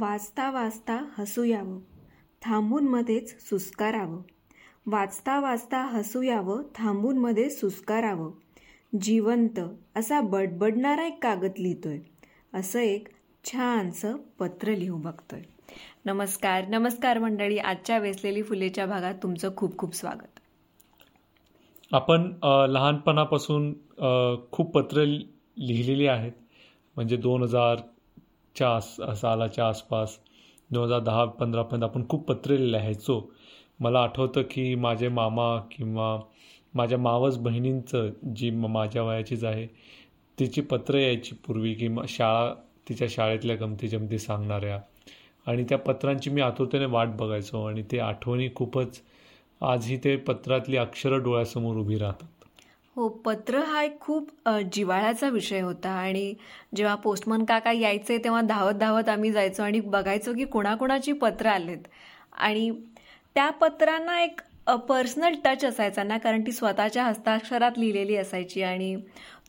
वाचता 0.00 0.50
वाचता 0.50 0.98
हसू 1.18 1.42
यावं. 1.42 1.78
थांबून 2.42 2.88
मध्येच 2.88 3.48
सुस्कारावं. 3.48 4.22
वाचता 4.86 5.38
वाचता 5.40 5.82
हसू 5.86 6.22
यावं 6.22 6.62
थांबून 6.74 7.18
मध्ये 7.18 7.50
सुस्कारावं. 7.50 8.30
जिवंत 9.02 9.60
असा 9.96 10.20
बडबडणारा 10.20 11.06
एक 11.06 11.22
कागद 11.22 11.58
लिहितोय. 11.58 11.98
असं 12.54 12.78
एक 12.78 13.08
छानसं 13.44 14.16
पत्र 14.38 14.74
लिहू 14.74 14.96
बघतोय. 14.96 15.42
नमस्कार 16.04 16.66
नमस्कार 16.68 17.18
मंडळी. 17.18 17.58
आजच्या 17.58 17.98
वेसलेली 17.98 18.42
फुलेच्या 18.42 18.86
भागात 18.86 19.14
तुमचं 19.22 19.56
खूप 19.56 19.78
खूप 19.78 19.94
स्वागत. 19.94 20.40
आपण 21.92 22.32
लहानपणापासून 22.70 23.72
खूप 24.52 24.74
पत्र 24.74 25.04
लिहिलेली 25.04 26.06
आहेत. 26.06 26.32
म्हणजे 26.96 27.16
दोन 27.16 27.42
हजार 27.42 27.76
च्या 28.56 28.74
आस 28.76 28.94
सालाच्या 29.20 29.68
आसपास. 29.68 30.18
दोन 30.70 30.84
हजार 30.84 31.00
दहा 31.00 31.24
पंधरापर्यंत 31.24 31.84
आपण 31.84 32.06
खूप 32.08 32.24
पत्रे 32.28 32.56
लिहायचो. 32.72 33.20
मला 33.80 34.00
आठवतं 34.02 34.42
की 34.50 34.74
माझे 34.74 35.08
मामा 35.08 35.56
किंवा 35.72 36.18
माझ्या 36.74 36.98
मावस 36.98 37.36
बहिणींचं 37.38 38.10
जी 38.36 38.50
माझ्या 38.50 39.02
वयाचीच 39.02 39.44
आहे 39.44 39.66
तिची 40.38 40.60
पत्र 40.60 40.98
यायची 40.98 41.34
पूर्वी 41.46 41.74
की 41.74 41.88
शाळा 42.08 42.52
तिच्या 42.88 43.08
शाळेतल्या 43.10 43.56
गमती 43.56 43.88
जमती 43.88 44.18
सांगणाऱ्या. 44.18 44.80
आणि 45.46 45.64
त्या 45.68 45.78
पत्रांची 45.78 46.30
मी 46.30 46.40
आतुरतेने 46.40 46.84
वाट 46.84 47.08
बघायचो 47.08 47.64
आणि 47.64 47.82
ते 47.92 47.98
आठवणी 47.98 48.48
खूपच 48.54 49.00
आजही 49.60 49.96
ते 50.04 50.16
पत्रातली 50.16 50.76
अक्षरं 50.76 51.22
डोळ्यासमोर 51.22 51.76
उभी 51.76 51.98
राहतात. 51.98 52.43
हो 52.96 53.08
पत्र 53.24 53.58
हा 53.66 53.82
एक 53.82 53.98
खूप 54.00 54.28
जिवाळ्याचा 54.72 55.28
विषय 55.28 55.60
होता 55.60 55.90
आणि 55.90 56.34
जेव्हा 56.76 56.94
पोस्टमन 56.94 57.44
काका 57.44 57.72
यायचे 57.72 58.18
तेव्हा 58.24 58.40
धावत 58.40 58.74
धावत 58.74 59.08
आम्ही 59.08 59.30
जायचो 59.32 59.62
आणि 59.62 59.80
बघायचो 59.80 60.32
की 60.34 60.44
कोणाकोणाची 60.44 61.12
पत्र 61.12 61.46
आलेत. 61.46 61.78
आणि 62.32 62.70
त्या 63.36 63.48
पत्रांना 63.50 64.20
एक 64.22 64.40
पर्सनल 64.88 65.34
टच 65.44 65.64
असायचा 65.64 66.02
ना 66.02 66.18
कारण 66.18 66.42
ती 66.46 66.52
स्वतःच्या 66.52 67.04
हस्ताक्षरात 67.04 67.78
लिहिलेली 67.78 68.16
असायची 68.16 68.62
आणि 68.62 68.94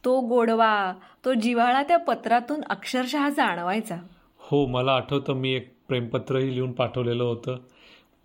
तो 0.05 0.19
गोडवा 0.21 0.93
तो 1.25 1.33
जिव्हाळा 1.33 1.83
त्या 1.83 1.97
पत्रातून 1.97 2.61
अक्षरशः 2.69 3.29
जाणवायचा. 3.29 3.97
हो 4.39 4.65
मला 4.67 4.91
आठवतं 4.91 5.33
मी 5.33 5.53
एक 5.53 5.71
प्रेमपत्रही 5.87 6.53
लिहून 6.55 6.71
पाठवलेलं 6.71 7.23
होतं. 7.23 7.57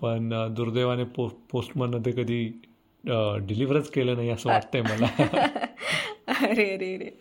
पण 0.01 0.33
दुर्दैवाने 0.57 1.05
पो 1.05 1.27
पोस्टमन 1.51 2.01
ते 2.07 2.11
कधी 2.13 2.43
डिलिव्हरच 3.47 3.91
केलं 3.91 4.17
नाही 4.17 4.31
असं 4.31 4.49
वाटतंय 4.51 4.83
मला. 4.83 5.07
अरे 6.27 6.75
अरे 6.75 6.95
अरे. 6.95 7.19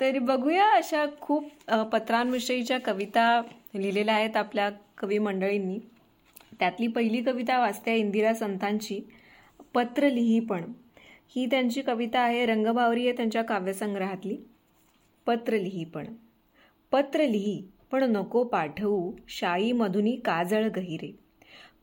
तरी 0.00 0.18
बघूया 0.18 0.70
अशा 0.72 1.04
खूप 1.20 1.70
पत्रांविषयीच्या 1.92 2.78
कविता 2.80 3.42
लिहिलेल्या 3.74 4.14
आहेत 4.14 4.36
आपल्या 4.36 4.70
कवी 4.98 5.18
मंडळींनी. 5.18 5.78
त्यातली 6.58 6.86
पहिली 6.86 7.22
कविता 7.22 7.58
वाचते 7.58 7.96
इंदिरा 7.96 8.34
संतांची 8.34 9.00
पत्र 9.74 10.08
लिही 10.08 10.40
पण. 10.40 10.64
ही 11.36 11.46
त्यांची 11.46 11.82
कविता 11.82 12.20
आहे 12.20 12.46
रंगभावरी 12.46 13.08
आहे 13.08 13.16
त्यांच्या 13.16 13.42
काव्यसंग्रहातली. 13.42 14.36
पत्र 15.26 15.52
लिही 15.52 15.84
पण. 15.84 16.06
पत्र 16.92 17.20
लिही 17.20 17.64
पण 17.90 18.02
नको 18.02 18.44
पाठवू 18.44 19.12
शाई 19.28 19.72
मधुनी 19.72 20.16
काजळ 20.16 20.68
गहिरे. 20.76 21.23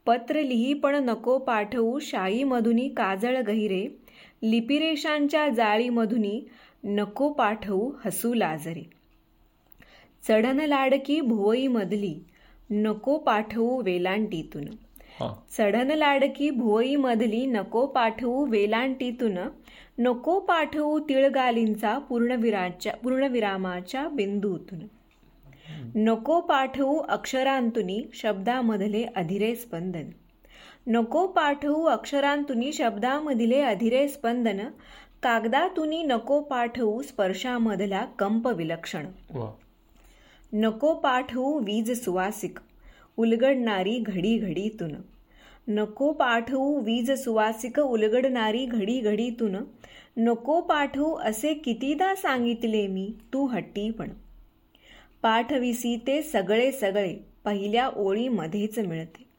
पत्र 0.05 0.41
लिही 0.41 0.73
पण 0.73 0.95
नको 0.95 1.37
पाठवू 1.37 1.99
शाई 1.99 2.43
मधुनी 2.43 2.87
काजळ 2.87 3.41
गहिरे. 3.41 3.85
लिपिरेषांच्या 4.43 5.47
जाळीमधुनी 5.49 6.39
नको 6.83 7.29
पाठवू 7.29 7.91
हसू 8.05 8.33
लाजरे. 8.33 8.83
चढन 10.27 10.59
लाडकी 10.59 11.21
भुवई 11.21 11.67
मधली 11.67 12.13
नको 12.69 13.17
पाठवू 13.17 13.81
वेलांटीतून. 13.81 14.65
चढन 15.57 15.91
लाडकी 15.91 16.49
भुवई 16.49 16.95
मधली 16.95 17.45
नको 17.45 17.85
पाठवू 17.85 18.45
वेलांटीतून. 18.45 19.37
नको 19.97 20.39
पाठवू 20.39 20.99
तिळगालींचा 20.99 21.97
पूर्णविराच्या 21.97 22.93
पूर्णविरामाच्या 22.93 24.07
बिंदूतून. 24.07 24.79
नको 25.95 26.39
पाठवू 26.41 26.97
अक्षरांतुनी 26.97 28.03
शब्दामधले 28.13 29.03
अधिरे 29.03 29.55
स्पंदन. 29.55 30.09
नको 30.87 31.27
पाठवू 31.27 31.83
अक्षरांतुनी 31.83 32.73
शब्दामधले 32.73 33.61
अधिरे 33.61 34.07
स्पंदन 34.07 34.59
कागदातुनी 35.23 36.03
नको 36.03 36.39
पाठवू 36.39 37.01
स्पर्शामधला 37.01 38.05
कंप 38.19 38.47
विलक्षण. 38.47 39.05
नको 40.53 40.93
पाठवू 40.93 41.59
वीज 41.59 42.03
सुवासिक 42.03 42.59
उलगडणारी 43.17 43.99
घडी 43.99 44.37
घडीतून. 44.37 44.91
नको 45.67 46.11
पाठवू 46.11 46.79
वीज 46.79 47.11
सुवासिक 47.11 47.79
उलगडणारी 47.79 48.65
घडी 48.65 48.99
घडीतून. 48.99 49.55
नको 50.17 50.61
पाठवू 50.61 51.13
असे 51.13 51.53
कितीदा 51.53 52.15
सांगितले 52.15 52.87
मी 52.87 53.13
तू 53.33 53.45
हट्टी 53.45 53.89
पण. 53.89 54.09
पाठविसी 55.23 55.95
ते 56.07 56.21
सगळे 56.21 56.71
सगळे 56.71 57.13
पहिल्या 57.45 57.87
ओळीमध्येच 57.95 58.79
मिळते. 58.79 59.29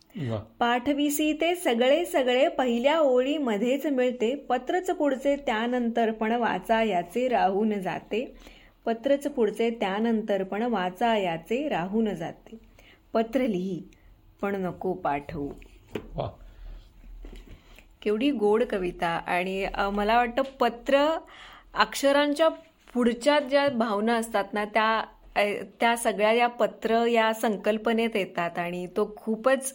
पाठविसी 0.59 1.33
ते 1.33 1.55
सगळे 1.55 2.05
सगळे 2.05 2.49
पहिल्या 2.49 2.99
ओळीमध्येच 3.01 3.87
मिळते. 3.87 4.35
पत्रच 4.49 4.91
पुढचे 4.91 5.37
त्यानंतर 5.37 6.11
पण 6.11 6.33
वाचा 6.33 6.83
याचे 6.83 7.29
राहून 7.29 7.73
जाते. 7.81 8.25
पत्रच 8.87 9.27
पुढचे 9.27 9.71
त्यानंतर 9.71 10.43
पण 10.43 10.63
वाचा 10.63 11.17
याचे 11.17 11.69
राहून 11.69 12.15
जाते. 12.15 12.59
पत्र 13.13 13.41
लिही 13.41 13.83
पण 14.41 14.55
नको 14.57 14.93
पाठवू. 14.93 15.49
केवढी 18.03 18.31
गोड 18.31 18.63
कविता 18.65 19.09
आणि 19.09 19.67
मला 19.93 20.17
वाटतं 20.17 20.43
पत्र 20.61 21.07
अक्षरांच्या 21.75 22.49
पुढच्या 22.95 23.39
ज्या 23.41 23.69
भावना 23.69 24.15
असतात 24.15 24.45
ना 24.53 24.65
त्या 24.65 25.03
त्या 25.37 25.97
सगळ्या 25.97 26.33
या 26.33 26.47
पत्र 26.49 27.05
या 27.07 27.33
संकल्पनेत 27.35 28.17
येतात 28.17 28.59
आणि 28.59 28.87
तो 28.97 29.13
खूपच 29.17 29.75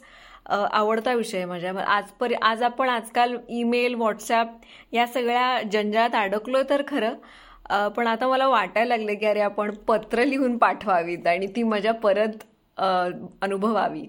आवडता 0.50 1.14
विषय 1.14 1.46
माझ्या. 1.46 1.74
आजपर 1.88 2.34
आज 2.42 2.64
आपण 2.64 2.90
आजकाल 2.90 3.36
ईमेल 3.50 3.96
व्हॉट्सॲप 3.96 4.48
या 4.94 5.08
सगळ्या 5.08 5.62
जंजाळात 5.72 6.16
अडकलो 6.16 6.62
तर 6.70 6.82
खरं. 6.88 7.90
पण 7.96 8.08
आता 8.08 8.28
मला 8.28 8.48
वाटायला 8.48 8.96
लागलं 8.96 9.14
की 9.20 9.26
अरे 9.26 9.40
आपण 9.42 9.72
पत्र 9.88 10.26
लिहून 10.26 10.58
पाठवावीत 10.58 11.28
आणि 11.28 11.48
ती 11.56 11.64
मजा 11.64 11.92
परत 12.04 12.44
अनुभवावी. 12.78 14.06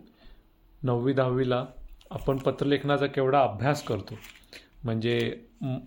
नववी 0.83 1.13
दहावीला 1.13 1.65
आपण 2.11 2.37
पत्रलेखनाचा 2.39 3.07
केवढा 3.07 3.43
अभ्यास 3.43 3.83
करतो. 3.83 4.19
म्हणजे 4.85 5.19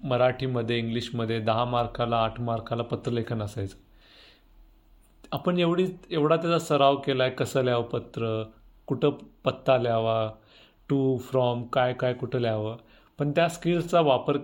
मराठीमध्ये 0.04 0.78
इंग्लिशमध्ये 0.78 1.40
दहा 1.40 1.66
मार्काला 1.66 2.18
आठ 2.18 2.40
मार्काला 2.42 2.84
पत्रलेखन 2.84 3.42
असायचं. 3.42 3.78
आपण 5.32 5.60
एवढी 5.60 5.86
एवढा 6.12 6.36
त्याचा 6.36 6.60
सराव 6.60 6.96
केला 6.96 7.24
आहे 7.24 7.32
कसं 7.32 7.64
लिहावं 7.64 7.84
पत्र 7.84 8.44
कुठं 8.88 9.10
पत्ता 9.44 9.78
लिहावा 9.78 10.32
टू 10.90 11.18
फ्रॉम 11.18 11.64
काय 11.64 11.94
काय 11.94 12.14
कुठं 12.14 12.40
लिहावं. 12.40 12.78
पण 13.20 13.32
त्या 13.32 13.50
स्किल्सचा 13.50 14.02
वापर 14.02 14.38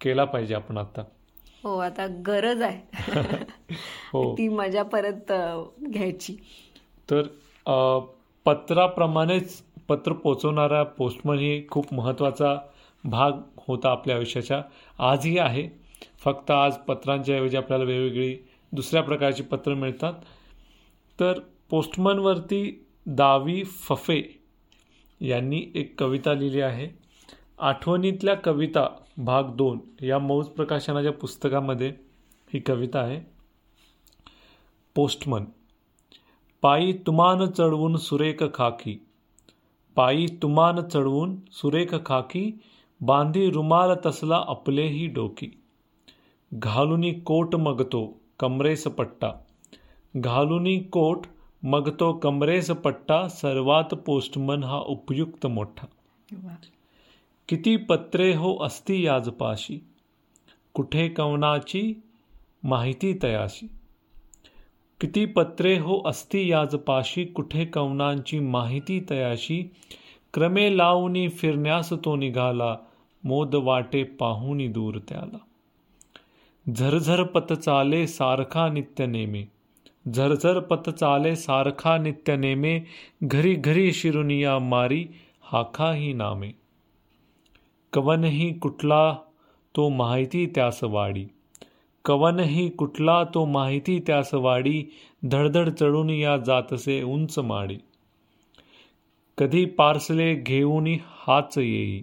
केला 0.00 0.24
पाहिजे 0.24 0.54
आपण 0.54 0.78
आता. 0.78 1.02
हो 1.64 1.78
आता 1.78 2.06
गरज 2.26 2.62
आहे. 2.62 2.80
हो. 4.12 4.34
ती 4.38 4.48
मजा 4.48 4.82
परत 4.82 5.32
घ्यायची. 5.82 6.36
तर 7.10 7.22
पत्राप्रमाणेच 8.44 9.62
पत्र 9.88 10.12
पोचवणारा 10.12 10.82
पोस्टमन 10.82 11.38
ही 11.38 11.66
खूप 11.70 11.94
महत्त्वाचा 11.94 12.56
भाग 13.04 13.32
होता 13.68 13.90
आपल्या 13.90 14.16
आयुष्याच्या. 14.16 14.62
आजही 14.98 15.38
आहे. 15.38 15.68
फक्त 16.24 16.50
आज 16.50 16.76
पत्रांच्या 16.76 17.36
ऐवजी 17.36 17.56
आपल्याला 17.56 17.84
वेगवेगळी 17.84 18.36
दुसऱ्या 18.72 19.02
प्रकारची 19.02 19.42
पत्र 19.42 19.74
मिळतात. 19.74 20.12
तर 21.20 21.40
पोस्टमनवरती 21.70 22.86
दावी 23.06 23.64
फफे 23.64 24.40
यांनी 25.20 25.66
एक 25.74 26.00
कविता 26.00 26.34
लिहिली 26.34 26.60
आहे. 26.60 26.88
आठवणीतल्या 27.58 28.34
कविता 28.34 28.88
भाग 29.16 29.44
दोन 29.44 30.04
या 30.04 30.18
मौज 30.18 30.46
प्रकाशनाच्या 30.46 31.12
पुस्तकामध्ये 31.12 31.92
ही 32.54 32.60
कविता 32.60 33.00
आहे. 33.00 33.20
पोस्टमन 34.94 35.44
पायी 36.62 36.92
तुमान 36.92 37.46
चढवून 37.46 37.96
सुरेख 37.96 38.42
खाकी. 38.54 39.06
पायी 39.96 40.26
तुमान 40.26 40.88
चढवून 40.88 41.36
सुरेख 41.52 41.94
खाकी 42.06 42.60
बांधी 43.00 43.50
रुमाल 43.50 43.90
तसला 44.06 44.44
आपलेही 44.48 45.06
डोकी. 45.06 45.62
घालूनी 46.54 47.12
कोट 47.12 47.56
मगतो 47.56 48.19
कमरेस 48.40 48.84
पट्टा. 48.84 49.46
घालुनी 50.16 50.78
कोट 50.78 51.26
मग 51.64 51.90
तो 52.00 52.12
कमरेस 52.12 52.70
पट्टा 52.70 53.28
सर्वात 53.28 53.94
पोस्टमन 53.94 54.64
हा 54.64 54.78
उपयुक्त 54.78 55.46
मोठा. 55.46 55.86
किती 57.48 57.76
पत्रे 57.76 58.34
हो 58.34 58.56
असती 58.56 59.06
याजपाशी? 59.06 59.78
कुठे 60.74 61.08
कवनाची 61.08 61.94
माहिती 62.64 63.18
तयाशी? 63.22 63.66
किती 65.00 65.24
पत्रे 65.26 65.78
हो 65.78 66.02
असती 66.06 66.50
याजपाशी 66.50 67.24
कुठे 67.24 67.64
कवनांची 67.64 68.38
माहिती 68.38 69.06
तयाशी? 69.10 69.70
क्रमे 70.34 70.76
लावणी 70.76 71.28
फिरण्यास 71.28 71.92
तो 71.92 72.16
निघाला 72.16 72.76
मोद 73.24 73.54
वाटे 73.54 74.02
पाहुनी 74.02 74.68
दूर 74.68 74.98
त्याला. 75.08 75.38
झरझर 76.72 77.22
पत 77.22 77.52
चाले 77.52 78.06
सारखा 78.06 78.68
नित्य 78.68 79.06
नेमे। 79.06 79.44
झरझर 80.08 80.60
पत 80.60 80.90
चाले 80.90 81.36
सारखा 81.36 81.98
नित्य 81.98 82.36
नेमे, 82.36 82.82
घरी 83.24 83.54
घरी 83.54 83.92
शिरुनिया 83.92 84.58
मारी 84.58 85.08
हाखा 85.42 85.92
ही 85.92 86.12
नामे। 86.12 86.52
कवन 87.92 88.24
ही 88.24 88.52
कुटला 88.52 89.14
तो 89.74 89.88
माहिती 89.88 90.46
त्यास 90.46 90.84
वाडी। 90.84 91.26
कवनही 92.04 92.68
कुटला 92.68 93.24
तो 93.24 93.46
माहिती 93.46 94.00
त्यास 94.00 94.34
वाडी, 94.34 94.86
धडधड 95.24 95.70
चढून 95.70 96.10
या 96.10 96.36
जातसे 96.36 97.02
उंच 97.02 97.38
माडी। 97.38 97.78
कधी 99.38 99.64
पार्सले 99.64 100.34
घेऊनी 100.34 100.98
हाच 101.04 101.58
येई। 101.58 102.02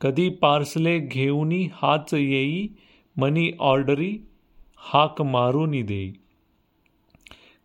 कधी 0.00 0.28
पार्सले 0.30 0.98
घेऊनी 0.98 1.68
हाच 1.72 2.14
येई 2.14 2.68
मनी 3.18 3.50
ऑर्डरी 3.60 4.20
हाक 4.76 5.22
मारूनी 5.22 5.82
देई 5.82 6.12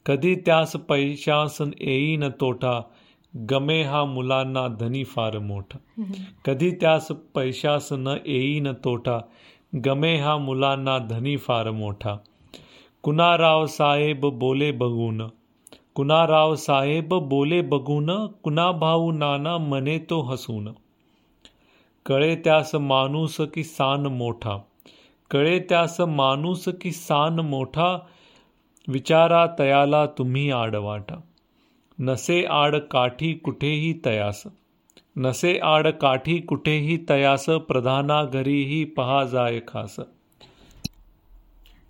कधी 0.06 0.36
त्यास 0.36 0.76
पैशास 0.76 1.58
येई 1.62 2.18
न 2.18 2.30
तोटा 2.30 2.82
गमे 3.36 3.84
हा 3.84 4.06
मुलांना 4.06 4.68
धनी 4.68 5.04
फार 5.04 5.40
मोठा. 5.40 5.80
कधी 6.46 6.72
त्यास 6.72 7.08
पैशास 7.36 7.90
न 7.92 8.08
येई 8.26 8.60
न 8.60 8.74
तोटा 8.74 9.20
गमे 9.86 10.18
हा 10.18 10.38
मुलांना 10.38 10.98
धनी 10.98 11.38
फार 11.38 11.72
मोठा. 11.72 12.18
कुणाराव 13.04 13.66
साहेब 13.66 14.26
बोले 14.26 14.72
बघून 14.72 15.22
कुणाराव 15.96 16.56
साहेब 16.56 17.14
बोले 17.14 17.62
बघून 17.62 18.26
कुणा 18.28 18.72
भाऊ 18.72 19.12
नाना 19.12 19.58
मने 19.58 19.98
तो 20.00 20.22
हसून. 20.22 20.70
कळे 22.06 22.36
त्यास 22.36 22.76
माणूस 22.76 23.42
की 23.54 23.64
सान 23.64 24.06
मोठा. 24.06 24.58
कळे 25.32 25.60
त्यास 25.60 26.00
माणूस 26.02 26.68
की 26.82 26.92
सान 26.92 27.40
मोठा 27.40 27.98
विचारा 28.88 29.46
तयाला 29.60 30.06
तुम्ही 30.06 30.50
आडवाटा 30.52 31.20
नसे 32.00 32.44
आड 32.46 32.76
काठी 32.92 33.34
कुठेही 33.34 33.94
तयास. 34.06 34.44
नसे 35.16 35.58
आड 35.58 35.88
काठी 35.88 36.38
कुठेही 36.40 36.98
तयास 37.10 37.46
प्रधाना 37.46 38.24
घरीही 38.24 38.84
पहा 38.84 39.24
जाय 39.24 39.60
खास. 39.68 40.00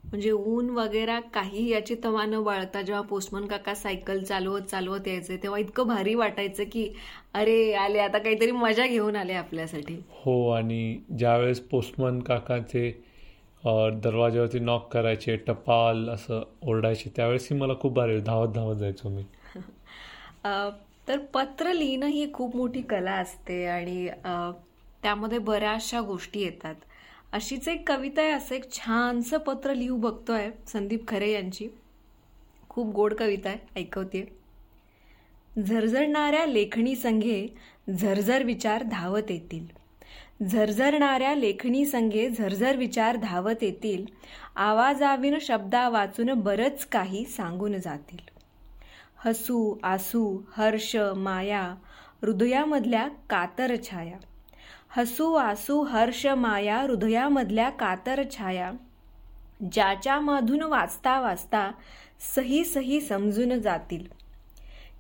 म्हणजे 0.04 0.32
ऊन 0.32 0.70
वगैरे 0.70 1.20
काही 1.34 1.68
याची 1.70 1.96
तवा 2.04 2.26
न 2.26 2.44
बाळगता 2.44 2.82
जेव्हा 2.82 3.02
पोस्टमन 3.02 3.46
काका 3.46 3.74
सायकल 3.76 4.24
चालवत 4.24 4.62
चालवत 4.62 5.08
यायचे 5.08 5.38
तेव्हा 5.38 5.60
इतकं 5.60 5.88
भारी 5.88 6.14
वाटायचं 6.16 6.64
की 6.64 6.88
अरे 7.34 7.74
आले 7.74 8.00
आता 8.00 8.18
काहीतरी 8.18 8.52
मजा 8.52 8.86
घेऊन 8.88 9.16
आले 9.16 9.34
आपल्यासाठी. 9.34 9.96
हो 10.10 10.50
आणि 10.50 10.98
ज्यावेळेस 11.20 11.60
पोस्टमन 11.60 12.20
काकाचे 12.20 13.07
दरवाज्यावरती 14.04 14.60
नॉक 14.60 14.88
करायचे 14.94 15.36
टपाल 15.38 16.10
असं 16.10 16.44
ओरडायचे. 16.62 17.10
त्यावेळेसही 17.16 17.58
मला 17.58 17.74
खूप 17.82 17.94
भारी 17.94 18.20
धावत 18.20 18.54
धावत 18.54 18.76
जायचो 18.76 19.10
मी. 19.10 19.24
तर 21.08 21.18
पत्र 21.34 21.74
लिहिणं 21.74 22.08
ही 22.08 22.32
खूप 22.34 22.56
मोठी 22.56 22.82
कला 22.82 23.12
असते 23.12 23.66
आणि 23.68 24.08
त्यामध्ये 25.04 25.38
बऱ्याचशा 25.40 26.02
गोष्टी 26.02 26.42
येतात. 26.42 26.76
अशीच 27.34 27.68
एक 27.68 27.88
कविता 27.88 28.22
आहे 28.22 28.32
असं 28.32 28.56
एक 28.56 28.72
छानसं 28.72 29.38
पत्र 29.38 29.74
लिहू 29.74 29.98
बघतोय 29.98 30.50
संदीप 30.68 31.08
खरे 31.08 31.32
यांची. 31.32 31.68
खूप 32.70 32.94
गोड 32.96 33.14
कविता 33.14 33.50
आहे 33.50 33.80
ऐकवते 33.80 34.24
झरझरणाऱ्या 35.58 36.46
लेखणी 36.46 36.96
संघे 36.96 37.48
झरझर 37.90 38.44
विचार 38.44 38.84
धावत 38.84 39.32
येतील. 39.32 39.66
झरझरणाऱ्या 40.46 41.36
लेखणी 41.36 41.86
संघे 41.86 42.30
झरझर 42.30 42.76
विचार 42.76 43.16
धावत 43.16 43.64
येतील. 43.64 44.06
आवाजाविन 44.56 45.38
शब्दा 45.42 45.90
वाचून 45.90 46.34
बरंच 46.34 46.86
काही 46.86 47.26
सांगून 47.26 47.78
जातील. 47.78 48.18
हसू 49.18 49.76
आसू 49.84 50.40
हर्ष 50.58 50.96
माया 50.96 51.62
हृदयामधल्या 52.22 53.08
कातर 53.30 53.76
छाया. 53.84 54.18
हसू 54.90 55.34
आसू 55.34 55.84
हर्ष 55.84 56.26
माया 56.26 56.78
हृदयामधल्या 56.78 57.70
कातर 57.70 58.22
छाया. 58.38 58.72
ज्याच्यामधून 59.72 60.62
वाचता 60.62 61.20
वाचता 61.20 61.72
सही 62.36 62.66
सही 62.66 63.02
समजून 63.02 63.60
जातील. 63.60 64.06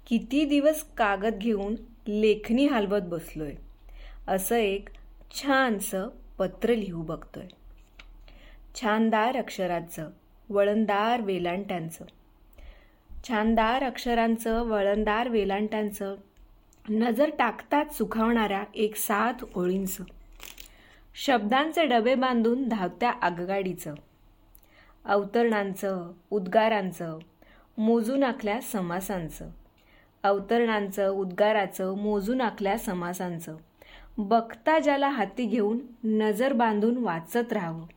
किती 0.07 0.45
दिवस 0.45 0.83
कागद 0.97 1.35
घेऊन 1.35 1.75
लेखणी 2.07 2.67
हलवत 2.67 3.01
बसलोय. 3.01 3.53
असं 4.27 4.55
एक 4.55 4.89
छानसं 5.31 6.07
पत्र 6.38 6.69
लिहू 6.69 7.01
बघतोय. 7.01 7.47
छानदार 8.75 9.38
अक्षरांचं 9.38 10.09
वळणदार 10.50 11.21
वेलांट्यांचं 11.21 12.06
छानदार 13.27 13.83
अक्षरांचं 13.83 14.63
वळणदार 14.63 15.29
वेलांट्यांचं 15.29 16.15
नजर 16.89 17.29
टाकतात 17.39 17.85
सुखावणाऱ्या 17.85 18.63
एक 18.75 18.95
साथ 18.95 19.33
ओळींचं. 19.56 20.03
शब्दांचे 21.15 21.85
डबे 21.85 22.15
बांधून 22.15 22.68
धावत्या 22.68 23.12
आगगाडीचं. 23.12 23.94
अवतरणांचं 25.06 26.12
उद्गारांचं 26.30 27.19
मोजून 27.77 28.23
आखल्या 28.23 28.62
समासांचं. 28.62 29.50
अवतरणांचं 30.23 31.09
उद्गाराचं 31.09 31.97
मोजून 31.97 32.41
आखल्या 32.41 32.77
समासांचं. 32.77 33.57
बघता 34.17 34.79
ज्याला 34.79 35.09
हाती 35.09 35.45
घेऊन 35.45 35.79
नजर 36.03 36.53
बांधून 36.53 36.97
वाचत 36.97 37.53
राहावं. 37.53 37.87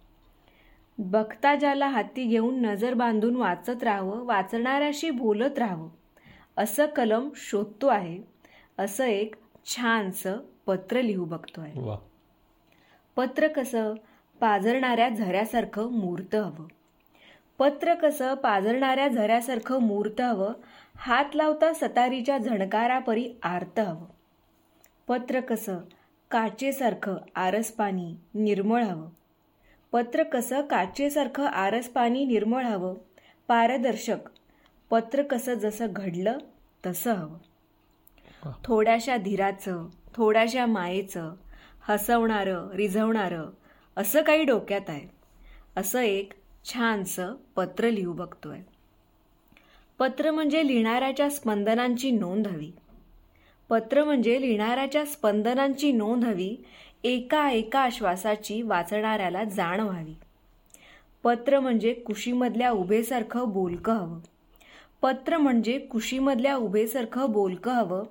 बघता 0.98 1.54
ज्याला 1.54 1.88
हाती 1.88 2.24
घेऊन 2.24 2.62
नजर 2.66 2.94
बांधून 2.94 3.36
वाचत 3.36 3.82
राहावं 3.82 4.24
वाचणाऱ्याशी 4.24 5.10
बोलत 5.10 5.58
राहावं. 5.58 5.88
असं 6.56 6.86
कलम 6.86 7.28
शोधतो 7.36 7.86
आहे. 7.86 8.18
असं 8.78 9.04
एक 9.04 9.34
छानसं 9.64 10.36
पत्र 10.66 11.00
लिहू 11.00 11.24
बघतोय. 11.24 11.70
वा. 11.74 11.96
पत्र 13.16 13.48
कसं? 13.48 13.94
पाजरणाऱ्या 14.40 15.08
झऱ्यासारखं 15.08 15.92
मूर्त 15.92 16.34
हवं. 16.34 16.66
पत्र 17.58 17.94
कसं? 17.94 18.34
पाजरणाऱ्या 18.34 19.08
झऱ्यासारखं 19.08 19.82
मूर्त 19.82 20.20
हवं. 20.20 20.52
हात 20.96 21.36
लावता 21.36 21.72
सतारीच्या 21.72 22.38
झणकारापरी 22.38 23.32
आर्त 23.42 23.80
हवं. 23.80 24.06
पत्र 25.08 25.40
कसं? 25.40 25.78
काचेसारखं 26.30 27.16
आरस 27.34 27.72
पाणी 27.72 28.14
निर्मळ 28.34 28.82
हवं 28.82 29.08
पत्र 29.92 30.22
कसं 30.22 30.66
काचेसारखं 30.66 31.46
आरस 31.46 31.88
पाणी 31.88 32.24
निर्मळ 32.24 32.64
हवं 32.64 32.94
पारदर्शक. 33.48 34.16
पत्र 34.90 35.22
कसं 35.22 35.54
जसं 35.54 35.86
घडलं 35.90 36.38
तसं 36.86 37.12
हवं. 37.12 37.38
थोड्याशा 38.64 39.16
धीराचं 39.16 39.88
थोड्याशा 40.14 40.66
मायेचं 40.66 41.34
हसवणारं 41.88 42.70
रिझवणारं 42.70 43.50
असं 43.96 44.22
काही 44.22 44.44
डोक्यात 44.44 44.90
आहे. 44.90 45.08
असं 45.76 46.00
एक 46.00 46.32
छानसं 46.64 47.34
पत्र 47.56 47.90
लिहू 47.90 48.12
बघतोय. 48.12 48.60
पत्र 49.98 50.30
म्हणजे 50.30 50.66
लिहिणाऱ्याच्या 50.66 51.30
स्पंदनांची 51.30 52.10
नोंद 52.10 52.46
हवी. 52.46 52.72
पत्र 53.70 54.04
म्हणजे 54.04 54.40
लिहिणाऱ्याच्या 54.40 55.04
स्पंदनांची 55.04 55.92
नोंद 55.92 56.24
हवी 56.24 56.56
एका 57.04 57.50
एका 57.50 57.88
श्वासाची 57.92 58.62
वाचणाऱ्याला 58.62 59.44
जाण 59.44 59.80
व्हावी 59.80 60.14
पत्र 61.22 61.60
म्हणजे 61.60 61.92
कुशीमधल्या 61.92 62.70
उभेसारखं 62.70 63.48
बोलकं 63.48 63.92
हवं. 63.92 64.20
पत्र 65.02 65.38
म्हणजे 65.38 65.78
कुशीमधल्या 65.78 66.56
उभेसारखं 66.56 67.30
बोलकं 67.30 67.72
हवं. 67.72 68.04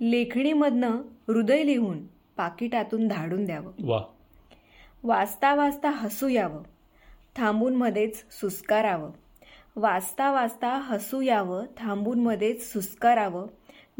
लेखणीमधनं 0.00 0.90
हृदय 1.28 1.62
लिहून 1.64 2.06
पाकिटातून 2.36 3.08
धाडून 3.08 3.44
द्यावं. 3.44 3.72
वा. 3.82 4.02
वाचता 5.02 5.54
वाचता 5.54 5.90
हसू 5.90 6.28
यावं. 6.28 6.62
थांबून 7.36 7.76
मध्येच 7.76 8.16
सुस्कारावं. 8.16 9.10
वाचता 9.76 10.32
वाचता 10.32 10.68
हसू 10.68 11.20
यावं. 11.20 11.64
थांबून 11.76 12.20
मध्येच 12.20 12.72
सुस्कारावं. 12.72 13.46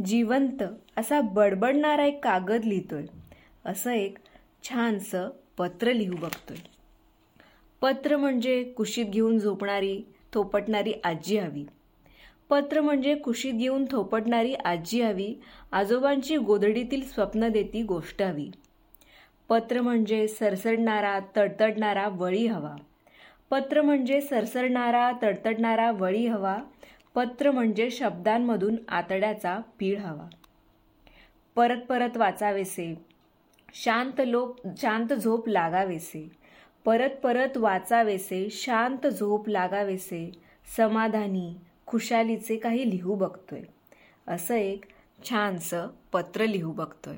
जिवंत 0.04 0.62
असा 0.96 1.20
बडबडणारा 1.20 2.04
एक 2.04 2.24
कागद 2.24 2.64
लिहितोय. 2.64 3.06
असं 3.64 3.90
एक 3.90 4.18
छानसं 4.62 5.28
पत्र 5.58 5.92
लिहू 5.92 6.16
बघतोय. 6.16 6.56
पत्र 7.80 8.16
म्हणजे 8.16 8.64
कुशीत 8.64 9.06
घेऊन 9.06 9.38
झोपणारी 9.38 10.02
थोपटणारी 10.32 10.92
आजी 11.04 11.38
हवी. 11.38 11.64
पत्र 12.50 12.80
म्हणजे 12.80 13.14
कुशीत 13.14 13.52
घेऊन 13.52 13.84
थोपटणारी 13.90 14.54
आजी 14.54 15.02
हवी 15.02 15.34
आजोबांची 15.72 16.36
गोधडीतील 16.36 17.08
स्वप्न 17.08 17.48
देती 17.48 17.82
गोष्ट 17.82 18.22
हवी. 18.22 18.50
पत्र 19.48 19.80
म्हणजे 19.80 20.28
सरसडणारा 20.28 21.18
तडतडणारा 21.36 22.08
वळी 22.08 22.46
हवा. 22.46 22.76
पत्र 23.50 23.82
म्हणजे 23.82 24.20
सरसरणारा 24.20 25.12
तडतडणारा 25.22 25.90
वळी 25.90 26.26
हवा 26.26 26.58
पत्र 27.14 27.50
म्हणजे 27.50 27.90
शब्दांमधून 27.90 28.76
आतड्याचा 28.88 29.58
पीळ 29.78 29.98
हवा. 29.98 30.28
परत 31.54 31.80
परत 31.88 32.16
वाचावेसे. 32.16 33.04
शांत 33.74 34.20
लोक 34.26 34.56
शांत 34.76 35.12
झोप 35.12 35.48
लागावेसे. 35.48 36.30
परत 36.84 37.10
परत 37.10 37.56
वाचावेसे 37.56 38.48
शांत 38.50 39.06
झोप 39.06 39.48
लागावेसे. 39.48 40.32
समाधानी 40.76 41.54
खुशालीचे 41.86 42.56
काही 42.56 42.90
लिहू 42.90 43.14
बघतोय. 43.14 43.62
असं 44.28 44.54
एक 44.54 44.84
छानसं 45.30 45.86
पत्र 46.12 46.46
लिहू 46.46 46.72
बघतोय. 46.72 47.16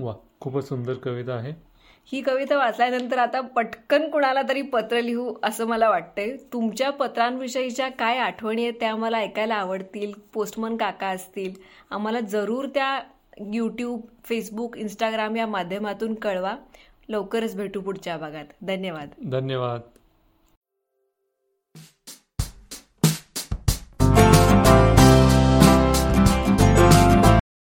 वा 0.00 0.14
खूपच 0.40 0.68
सुंदर 0.68 0.94
कविता 0.94 1.32
आहे. 1.34 1.73
ही 2.06 2.20
कविता 2.20 2.56
वाचल्यानंतर 2.58 3.18
आता 3.18 3.40
पटकन 3.40 4.10
कुणाला 4.10 4.42
तरी 4.48 4.62
पत्र 4.62 5.00
लिहू 5.00 5.34
असं 5.42 5.66
मला 5.66 5.88
वाटतंय. 5.88 6.36
तुमच्या 6.52 6.90
पत्रांविषयीच्या 6.90 7.88
काय 7.88 8.18
आठवणी 8.18 8.62
आहेत 8.62 8.74
त्या 8.80 8.92
आम्हाला 8.92 9.18
ऐकायला 9.18 9.54
आवडतील 9.54 10.12
पोस्टमन 10.32 10.76
काका 10.76 11.06
असतील 11.06 11.52
आम्हाला 11.90 12.20
जरूर 12.20 12.66
त्या 12.66 13.00
यूट्यूब 13.52 14.00
फेसबुक 14.24 14.76
इंस्टाग्राम 14.76 15.36
या 15.36 15.46
माध्यमातून 15.46 16.14
कळवा. 16.14 16.54
लवकरच 17.08 17.56
भेटू 17.56 17.80
पुढच्या 17.80 18.16
भागात. 18.16 18.44
धन्यवाद. 18.62 19.08
धन्यवाद. 19.30 19.80